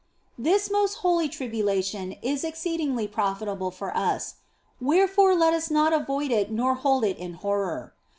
This 0.39 0.71
most 0.71 0.95
holy 1.05 1.29
tribulation 1.29 2.13
is 2.23 2.43
exceeding 2.43 3.07
profitable 3.09 3.69
for 3.69 3.95
us; 3.95 4.37
wherefore 4.81 5.35
let 5.35 5.53
us 5.53 5.69
not 5.69 5.93
avoid 5.93 6.31
it 6.31 6.49
nor 6.51 6.73
hold 6.73 7.03
it 7.03 7.17
in 7.19 7.33
horror. 7.35 7.93